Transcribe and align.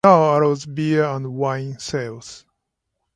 It 0.03 0.07
now 0.07 0.39
allows 0.39 0.65
beer 0.65 1.03
and 1.03 1.35
wine 1.35 1.77
sales. 1.77 2.43